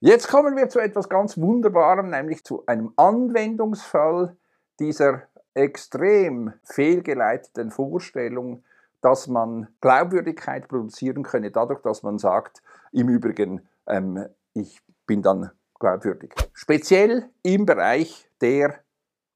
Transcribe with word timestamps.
Jetzt 0.00 0.28
kommen 0.28 0.56
wir 0.56 0.68
zu 0.68 0.78
etwas 0.78 1.08
ganz 1.08 1.38
Wunderbarem, 1.38 2.10
nämlich 2.10 2.44
zu 2.44 2.64
einem 2.66 2.92
Anwendungsfall 2.96 4.36
dieser 4.78 5.22
extrem 5.54 6.52
fehlgeleiteten 6.64 7.70
Vorstellung, 7.70 8.62
dass 9.00 9.26
man 9.26 9.68
Glaubwürdigkeit 9.80 10.68
produzieren 10.68 11.22
könne, 11.22 11.50
dadurch, 11.50 11.80
dass 11.80 12.02
man 12.02 12.18
sagt, 12.18 12.62
im 12.92 13.08
Übrigen, 13.08 13.66
ähm, 13.86 14.26
ich 14.52 14.82
bin 15.06 15.22
dann 15.22 15.50
glaubwürdig. 15.78 16.34
Speziell 16.52 17.30
im 17.42 17.64
Bereich 17.64 18.28
der 18.42 18.80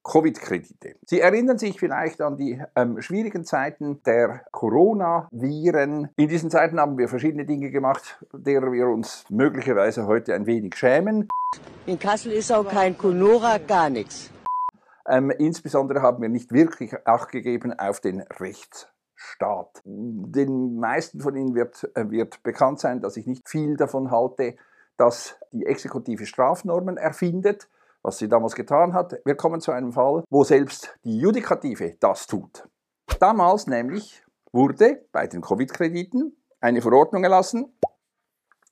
Covid-Kredite. 0.03 0.97
Sie 1.05 1.21
erinnern 1.21 1.59
sich 1.59 1.79
vielleicht 1.79 2.21
an 2.21 2.37
die 2.37 2.61
ähm, 2.75 3.01
schwierigen 3.03 3.45
Zeiten 3.45 4.03
der 4.05 4.43
Corona-Viren. 4.51 6.09
In 6.17 6.29
diesen 6.29 6.51
Zeiten 6.51 6.81
haben 6.81 6.97
wir 6.97 7.09
verschiedene 7.09 7.45
Dinge 7.45 7.71
gemacht, 7.71 8.19
derer 8.33 8.73
wir 8.73 8.89
uns 8.89 9.25
möglicherweise 9.29 10.07
heute 10.07 10.35
ein 10.35 10.47
wenig 10.47 10.75
schämen. 10.77 11.29
In 11.87 11.99
Kassel 11.99 12.33
ist 12.33 12.51
auch 12.51 12.67
kein 12.67 12.97
Conora, 12.97 13.59
gar 13.59 13.91
nichts. 13.91 14.31
Ähm, 15.09 15.31
insbesondere 15.31 16.03
haben 16.03 16.23
wir 16.23 16.29
nicht 16.29 16.53
wirklich 16.53 16.95
Acht 17.07 17.31
gegeben 17.31 17.79
auf 17.79 18.01
den 18.01 18.21
Rechtsstaat. 18.21 19.83
Den 19.85 20.79
meisten 20.79 21.21
von 21.21 21.37
Ihnen 21.37 21.55
wird, 21.55 21.91
äh, 21.95 22.09
wird 22.11 22.43
bekannt 22.43 22.81
sein, 22.81 23.01
dass 23.01 23.17
ich 23.17 23.27
nicht 23.27 23.49
viel 23.49 23.77
davon 23.77 24.11
halte, 24.11 24.57
dass 24.97 25.37
die 25.53 25.67
Exekutive 25.67 26.27
Strafnormen 26.27 26.97
erfindet 26.97 27.69
was 28.03 28.19
sie 28.19 28.29
damals 28.29 28.55
getan 28.55 28.95
hat. 28.95 29.21
Wir 29.25 29.35
kommen 29.35 29.61
zu 29.61 29.73
einem 29.73 29.93
Fall, 29.93 30.25
wo 30.31 30.45
selbst 30.45 30.97
die 31.05 31.19
Judikative 31.19 31.97
das 32.01 32.27
tut. 32.27 32.69
Damals 33.19 33.67
nämlich 33.67 34.23
wurde 34.53 35.05
bei 35.13 35.27
den 35.27 35.41
Covid-Krediten 35.41 36.37
eine 36.61 36.83
Verordnung 36.83 37.25
erlassen, 37.25 37.73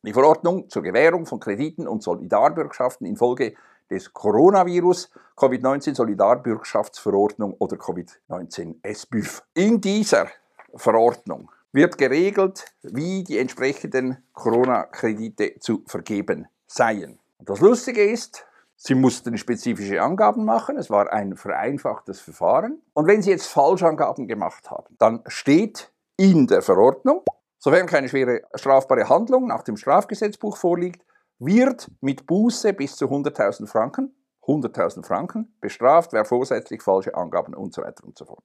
die 0.02 0.12
Verordnung 0.12 0.68
zur 0.68 0.82
Gewährung 0.82 1.26
von 1.26 1.40
Krediten 1.40 1.88
und 1.88 2.02
Solidarbürgschaften 2.02 3.06
infolge 3.06 3.54
des 3.90 4.12
Coronavirus, 4.12 5.10
Covid-19 5.36 5.94
Solidarbürgschaftsverordnung 5.94 7.54
oder 7.58 7.76
Covid-19 7.76 8.76
SBÜF. 8.94 9.42
In 9.54 9.80
dieser 9.80 10.28
Verordnung 10.74 11.50
wird 11.72 11.98
geregelt, 11.98 12.66
wie 12.82 13.24
die 13.24 13.38
entsprechenden 13.38 14.18
Corona-Kredite 14.32 15.58
zu 15.58 15.82
vergeben 15.86 16.46
seien. 16.66 17.18
Und 17.38 17.48
das 17.48 17.60
Lustige 17.60 18.04
ist, 18.04 18.46
Sie 18.80 18.94
mussten 18.94 19.36
spezifische 19.36 20.00
Angaben 20.00 20.44
machen, 20.44 20.78
es 20.78 20.88
war 20.88 21.12
ein 21.12 21.36
vereinfachtes 21.36 22.20
Verfahren. 22.20 22.80
Und 22.94 23.08
wenn 23.08 23.22
Sie 23.22 23.30
jetzt 23.30 23.48
Falschangaben 23.48 24.28
gemacht 24.28 24.70
haben, 24.70 24.94
dann 25.00 25.24
steht 25.26 25.92
in 26.16 26.46
der 26.46 26.62
Verordnung, 26.62 27.24
sofern 27.58 27.86
keine 27.86 28.08
schwere 28.08 28.42
strafbare 28.54 29.08
Handlung 29.08 29.48
nach 29.48 29.64
dem 29.64 29.76
Strafgesetzbuch 29.76 30.56
vorliegt, 30.56 31.04
wird 31.40 31.90
mit 32.00 32.28
Buße 32.28 32.72
bis 32.72 32.94
zu 32.94 33.06
100.000 33.06 33.66
Franken, 33.66 34.14
100.000 34.46 35.04
Franken 35.04 35.56
bestraft, 35.60 36.12
wer 36.12 36.24
vorsätzlich 36.24 36.80
falsche 36.80 37.16
Angaben 37.16 37.54
und 37.54 37.74
so 37.74 37.82
weiter 37.82 38.04
und 38.04 38.16
so 38.16 38.26
fort. 38.26 38.44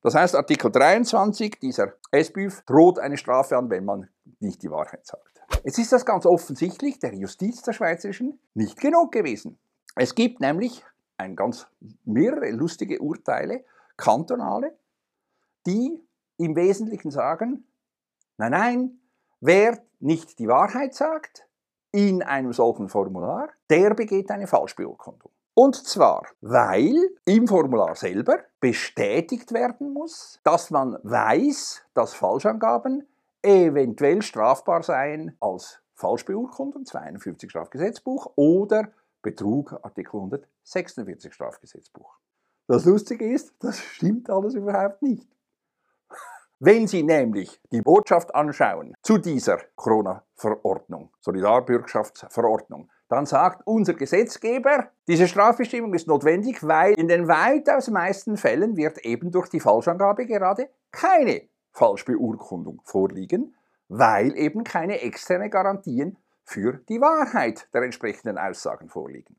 Das 0.00 0.14
heißt, 0.14 0.34
Artikel 0.34 0.70
23 0.70 1.58
dieser 1.60 1.92
SBÜF 2.10 2.62
droht 2.62 2.98
eine 2.98 3.18
Strafe 3.18 3.58
an, 3.58 3.68
wenn 3.68 3.84
man 3.84 4.08
nicht 4.40 4.62
die 4.62 4.70
Wahrheit 4.70 5.06
sagt. 5.06 5.35
Jetzt 5.64 5.78
ist 5.78 5.92
das 5.92 6.06
ganz 6.06 6.26
offensichtlich 6.26 6.98
der 6.98 7.14
Justiz 7.14 7.62
der 7.62 7.72
Schweizerischen 7.72 8.38
nicht 8.54 8.80
genug 8.80 9.12
gewesen. 9.12 9.58
Es 9.94 10.14
gibt 10.14 10.40
nämlich 10.40 10.84
ein 11.16 11.36
ganz 11.36 11.66
mehrere 12.04 12.50
lustige 12.50 13.00
Urteile, 13.00 13.64
kantonale, 13.96 14.76
die 15.66 16.00
im 16.36 16.54
Wesentlichen 16.54 17.10
sagen, 17.10 17.64
nein, 18.36 18.50
nein, 18.50 18.98
wer 19.40 19.82
nicht 19.98 20.38
die 20.38 20.48
Wahrheit 20.48 20.94
sagt 20.94 21.46
in 21.92 22.22
einem 22.22 22.52
solchen 22.52 22.88
Formular, 22.88 23.48
der 23.70 23.94
begeht 23.94 24.30
eine 24.30 24.46
Falschbeurkundung. 24.46 25.30
Und 25.54 25.74
zwar, 25.74 26.26
weil 26.42 26.94
im 27.24 27.48
Formular 27.48 27.94
selber 27.94 28.40
bestätigt 28.60 29.52
werden 29.52 29.94
muss, 29.94 30.38
dass 30.44 30.70
man 30.70 30.98
weiß, 31.02 31.82
dass 31.94 32.12
Falschangaben 32.12 33.08
eventuell 33.46 34.22
strafbar 34.22 34.82
seien 34.82 35.36
als 35.40 35.80
Falschbeurkundung, 35.94 36.84
52 36.84 37.48
Strafgesetzbuch, 37.48 38.32
oder 38.36 38.88
Betrug, 39.22 39.72
Artikel 39.82 40.16
146 40.16 41.32
Strafgesetzbuch. 41.32 42.18
Das 42.66 42.84
Lustige 42.84 43.32
ist, 43.32 43.54
das 43.60 43.78
stimmt 43.78 44.28
alles 44.28 44.54
überhaupt 44.54 45.02
nicht. 45.02 45.28
Wenn 46.58 46.86
Sie 46.86 47.02
nämlich 47.02 47.60
die 47.70 47.82
Botschaft 47.82 48.34
anschauen 48.34 48.94
zu 49.02 49.18
dieser 49.18 49.58
Corona-Verordnung, 49.74 51.10
Solidarbürgschaftsverordnung, 51.20 52.90
dann 53.08 53.26
sagt 53.26 53.66
unser 53.66 53.94
Gesetzgeber, 53.94 54.90
diese 55.06 55.28
Strafbestimmung 55.28 55.94
ist 55.94 56.08
notwendig, 56.08 56.66
weil 56.66 56.94
in 56.94 57.08
den 57.08 57.28
weitaus 57.28 57.88
meisten 57.88 58.36
Fällen 58.36 58.76
wird 58.76 58.98
eben 59.04 59.30
durch 59.30 59.48
die 59.48 59.60
Falschangabe 59.60 60.26
gerade 60.26 60.70
keine 60.90 61.42
Falschbeurkundung 61.76 62.80
vorliegen, 62.84 63.54
weil 63.88 64.36
eben 64.36 64.64
keine 64.64 65.02
externe 65.02 65.50
Garantien 65.50 66.16
für 66.42 66.80
die 66.88 67.00
Wahrheit 67.00 67.68
der 67.74 67.82
entsprechenden 67.82 68.38
Aussagen 68.38 68.88
vorliegen. 68.88 69.36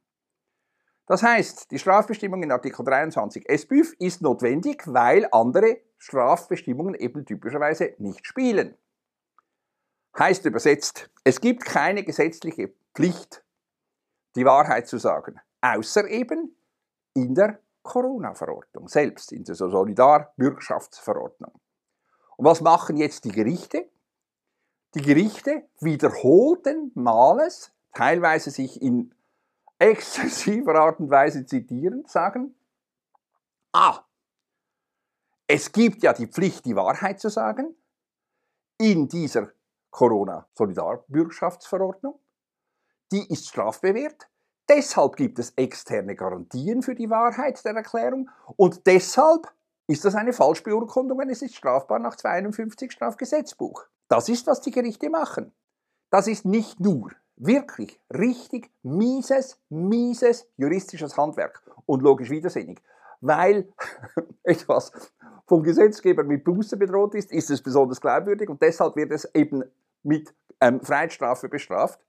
Das 1.07 1.23
heißt, 1.23 1.71
die 1.71 1.79
Strafbestimmung 1.79 2.43
in 2.43 2.51
Artikel 2.51 2.85
23 2.85 3.45
SBÜF 3.49 3.93
ist 3.97 4.21
notwendig, 4.21 4.83
weil 4.85 5.27
andere 5.31 5.79
Strafbestimmungen 5.97 6.93
eben 6.95 7.25
typischerweise 7.25 7.95
nicht 7.97 8.27
spielen. 8.27 8.77
Heißt 10.19 10.45
übersetzt, 10.45 11.09
es 11.23 11.41
gibt 11.41 11.65
keine 11.65 12.03
gesetzliche 12.03 12.73
Pflicht, 12.93 13.43
die 14.35 14.45
Wahrheit 14.45 14.87
zu 14.87 14.97
sagen, 14.97 15.39
außer 15.61 16.07
eben 16.07 16.55
in 17.13 17.33
der 17.33 17.59
Corona-Verordnung 17.83 18.89
selbst, 18.89 19.31
in 19.31 19.43
der 19.43 19.55
Solidarbürgschaftsverordnung. 19.55 21.53
Und 22.37 22.45
was 22.45 22.61
machen 22.61 22.95
jetzt 22.97 23.25
die 23.25 23.31
Gerichte? 23.31 23.89
Die 24.93 25.01
Gerichte 25.01 25.67
wiederholten 25.81 26.91
Males, 26.95 27.73
teilweise 27.93 28.51
sich 28.51 28.81
in 28.81 29.13
exzessiver 29.79 30.75
Art 30.75 30.99
und 30.99 31.09
Weise 31.09 31.45
zitieren, 31.45 32.05
sagen, 32.07 32.55
ah, 33.73 34.05
es 35.47 35.71
gibt 35.71 36.03
ja 36.03 36.13
die 36.13 36.27
Pflicht, 36.27 36.65
die 36.65 36.75
Wahrheit 36.75 37.19
zu 37.19 37.29
sagen, 37.29 37.75
in 38.77 39.07
dieser 39.07 39.51
Corona-Solidarbürgschaftsverordnung. 39.91 42.19
Die 43.11 43.31
ist 43.31 43.47
strafbewehrt. 43.47 44.29
Deshalb 44.69 45.15
gibt 45.15 45.39
es 45.39 45.51
externe 45.51 46.13
Garantien 46.15 46.83
für 46.83 46.93
die 46.93 47.09
Wahrheit 47.09 47.63
der 47.63 47.73
Erklärung 47.73 48.29
und 48.57 48.85
deshalb 48.85 49.47
ist 49.87 50.03
das 50.03 50.15
eine 50.15 50.33
Falschbeurkundung 50.33 51.19
und 51.19 51.29
es 51.29 51.41
ist 51.41 51.55
strafbar 51.55 51.99
nach 51.99 52.15
52 52.15 52.91
Strafgesetzbuch. 52.91 53.85
Das 54.09 54.29
ist, 54.29 54.45
was 54.47 54.61
die 54.61 54.71
Gerichte 54.71 55.09
machen. 55.09 55.53
Das 56.09 56.27
ist 56.27 56.45
nicht 56.45 56.79
nur 56.79 57.11
wirklich 57.37 57.99
richtig 58.13 58.69
mieses, 58.83 59.59
mieses 59.69 60.47
juristisches 60.57 61.15
Handwerk 61.17 61.61
und 61.85 62.01
logisch 62.01 62.29
widersinnig. 62.29 62.81
Weil 63.21 63.73
etwas 64.43 64.91
vom 65.47 65.63
Gesetzgeber 65.63 66.23
mit 66.23 66.43
Buße 66.43 66.77
bedroht 66.77 67.15
ist, 67.15 67.31
ist 67.31 67.49
es 67.49 67.61
besonders 67.61 68.01
glaubwürdig 68.01 68.49
und 68.49 68.61
deshalb 68.61 68.95
wird 68.95 69.11
es 69.11 69.25
eben 69.33 69.63
mit 70.03 70.33
ähm, 70.59 70.81
Freiheitsstrafe 70.81 71.47
bestraft. 71.47 71.99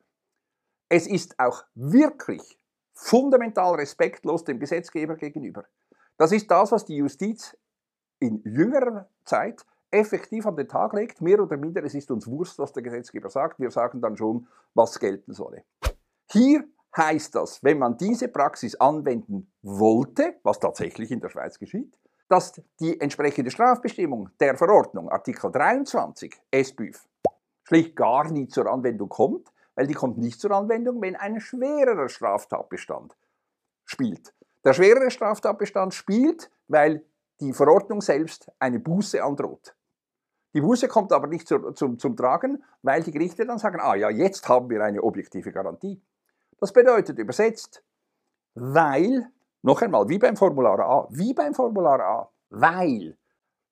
Es 0.89 1.07
ist 1.07 1.39
auch 1.39 1.65
wirklich 1.75 2.59
fundamental 2.95 3.77
respektlos 3.77 4.45
dem 4.45 4.59
Gesetzgeber 4.59 5.17
gegenüber. 5.17 5.65
Das 6.17 6.33
ist 6.33 6.51
das, 6.51 6.73
was 6.73 6.85
die 6.85 6.97
Justiz 6.97 7.57
in 8.21 8.43
jüngerer 8.45 9.09
Zeit 9.25 9.65
effektiv 9.91 10.47
an 10.47 10.57
den 10.57 10.69
Tag 10.69 10.93
legt, 10.93 11.21
mehr 11.21 11.41
oder 11.41 11.57
minder, 11.57 11.83
es 11.83 11.95
ist 11.95 12.11
uns 12.11 12.27
Wurst, 12.27 12.59
was 12.59 12.73
der 12.73 12.83
Gesetzgeber 12.83 13.31
sagt, 13.31 13.59
wir 13.59 13.71
sagen 13.71 14.01
dann 14.01 14.17
schon, 14.17 14.47
was 14.75 14.99
gelten 14.99 15.33
solle. 15.33 15.65
Hier 16.31 16.65
heißt 16.97 17.35
das, 17.35 17.63
wenn 17.63 17.79
man 17.79 17.97
diese 17.97 18.29
Praxis 18.29 18.75
anwenden 18.75 19.51
wollte, 19.63 20.37
was 20.43 20.59
tatsächlich 20.59 21.11
in 21.11 21.21
der 21.21 21.31
Schweiz 21.31 21.59
geschieht, 21.59 21.99
dass 22.29 22.61
die 22.81 23.01
entsprechende 23.01 23.51
Strafbestimmung 23.51 24.29
der 24.41 24.57
Verordnung, 24.57 25.09
Artikel 25.09 25.51
23 25.51 26.35
SBÜF, 26.53 27.07
schlicht 27.65 27.97
gar 27.97 28.31
nie 28.31 28.49
zur 28.49 28.67
Anwendung 28.67 29.09
kommt, 29.09 29.49
weil 29.75 29.87
die 29.87 29.95
kommt 29.95 30.19
nicht 30.19 30.41
zur 30.41 30.51
Anwendung, 30.51 31.01
wenn 31.01 31.17
ein 31.17 31.41
schwererer 31.41 32.09
Straftatbestand 32.09 33.17
spielt. 33.85 34.35
Der 34.65 34.75
schwerere 34.75 35.11
Straftatbestand 35.11 35.95
spielt, 35.95 36.51
weil 36.67 37.05
die 37.41 37.53
Verordnung 37.53 38.01
selbst 38.01 38.51
eine 38.59 38.81
Buße 38.81 39.23
androht. 39.23 39.75
Die 40.55 40.61
Buße 40.61 40.89
kommt 40.89 41.13
aber 41.13 41.27
nicht 41.27 41.47
zu, 41.47 41.73
zum, 41.73 41.99
zum 41.99 42.17
Tragen, 42.17 42.65
weil 42.83 43.03
die 43.03 43.13
Gerichte 43.13 43.45
dann 43.45 43.59
sagen, 43.59 43.81
ah 43.81 43.95
ja, 43.95 44.11
jetzt 44.11 44.49
haben 44.49 44.71
wir 44.71 44.83
eine 44.83 45.03
objektive 45.03 45.53
Garantie. 45.53 46.03
Das 46.59 46.73
bedeutet 46.73 47.19
übersetzt, 47.19 47.85
weil, 48.55 49.31
noch 49.63 49.83
einmal, 49.83 50.09
wie 50.09 50.19
beim 50.19 50.37
Formular 50.37 50.81
A, 50.81 51.09
wie 51.11 51.35
beim 51.35 51.55
Formular 51.55 52.01
A, 52.01 52.31
weil, 52.51 53.17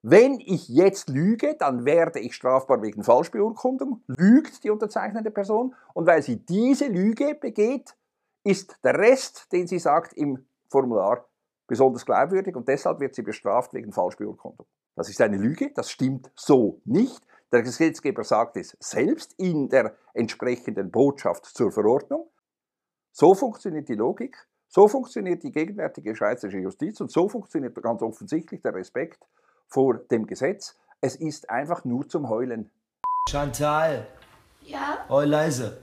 wenn 0.03 0.39
ich 0.39 0.69
jetzt 0.69 1.09
lüge, 1.09 1.57
dann 1.59 1.85
werde 1.85 2.21
ich 2.21 2.35
strafbar 2.35 2.83
wegen 2.83 3.03
Falschbeurkundung, 3.03 4.05
lügt 4.07 4.63
die 4.63 4.71
unterzeichnende 4.71 5.31
Person 5.31 5.75
und 5.95 6.07
weil 6.07 6.23
sie 6.23 6.45
diese 6.45 6.87
Lüge 6.87 7.35
begeht, 7.35 7.97
ist 8.45 8.79
der 8.85 8.97
Rest, 8.97 9.51
den 9.53 9.67
sie 9.67 9.81
sagt 9.81 10.13
im 10.13 10.47
Formular, 10.69 11.27
besonders 11.67 12.07
glaubwürdig 12.07 12.55
und 12.57 12.69
deshalb 12.69 13.01
wird 13.01 13.15
sie 13.15 13.23
bestraft 13.23 13.73
wegen 13.75 13.93
Falschbeurkundung. 13.93 14.67
Das 14.95 15.09
ist 15.09 15.21
eine 15.21 15.37
Lüge, 15.37 15.73
das 15.75 15.91
stimmt 15.91 16.31
so 16.35 16.81
nicht. 16.85 17.23
Der 17.53 17.63
Gesetzgeber 17.63 18.25
sagt 18.25 18.57
es 18.57 18.77
selbst 18.81 19.35
in 19.39 19.69
der 19.69 19.95
entsprechenden 20.15 20.91
Botschaft 20.91 21.45
zur 21.47 21.71
Verordnung. 21.71 22.29
So 23.13 23.35
funktioniert 23.35 23.89
die 23.89 23.95
Logik, 23.95 24.37
so 24.69 24.89
funktioniert 24.89 25.43
die 25.43 25.53
gegenwärtige 25.53 26.15
schweizerische 26.17 26.59
Justiz 26.59 27.01
und 27.01 27.11
so 27.11 27.29
funktioniert 27.29 27.75
ganz 27.83 28.03
offensichtlich 28.03 28.63
der 28.63 28.75
Respekt 28.75 29.27
vor 29.69 29.99
dem 30.11 30.27
Gesetz. 30.27 30.77
Es 31.01 31.17
ist 31.17 31.49
einfach 31.51 31.85
nur 31.85 32.09
zum 32.09 32.29
Heulen. 32.29 32.71
Chantal. 33.29 34.07
Ja? 34.63 35.07
Heul 35.09 35.29
leise. 35.29 35.83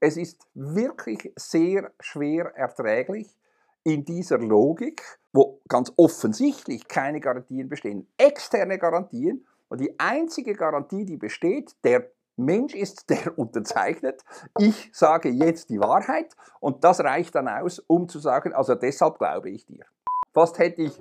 Es 0.00 0.16
ist 0.16 0.48
wirklich 0.54 1.32
sehr 1.36 1.92
schwer 2.00 2.52
erträglich 2.56 3.36
in 3.84 4.04
dieser 4.04 4.38
Logik, 4.38 5.02
wo 5.32 5.60
ganz 5.68 5.92
offensichtlich 5.96 6.88
keine 6.88 7.20
Garantien 7.20 7.68
bestehen, 7.68 8.06
externe 8.18 8.78
Garantien. 8.78 9.46
Und 9.68 9.80
die 9.80 9.98
einzige 9.98 10.54
Garantie, 10.54 11.04
die 11.04 11.16
besteht, 11.16 11.76
der 11.84 12.10
Mensch 12.36 12.74
ist, 12.74 13.08
der 13.10 13.38
unterzeichnet. 13.38 14.22
Ich 14.58 14.90
sage 14.92 15.28
jetzt 15.28 15.70
die 15.70 15.80
Wahrheit 15.80 16.34
und 16.60 16.84
das 16.84 17.00
reicht 17.00 17.34
dann 17.34 17.48
aus, 17.48 17.78
um 17.78 18.08
zu 18.08 18.18
sagen, 18.18 18.52
also 18.52 18.74
deshalb 18.74 19.18
glaube 19.18 19.50
ich 19.50 19.66
dir. 19.66 19.84
Fast 20.32 20.58
hätte 20.58 20.82
ich, 20.82 20.98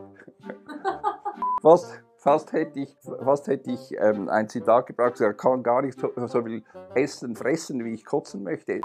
fast, 1.62 2.02
fast 2.18 2.52
hätte 2.52 2.80
ich, 2.80 2.96
fast 3.24 3.48
hätte 3.48 3.72
ich 3.72 3.96
ähm, 4.00 4.28
ein 4.30 4.50
Zitat 4.50 4.88
gebracht, 4.88 5.20
er 5.22 5.34
kann 5.34 5.64
gar 5.64 5.82
nicht 5.82 6.00
so, 6.00 6.12
so 6.28 6.44
viel 6.44 6.64
essen, 6.96 7.36
fressen, 7.36 7.84
wie 7.86 7.94
ich 7.94 8.06
kotzen 8.06 8.44
möchte. 8.44 8.82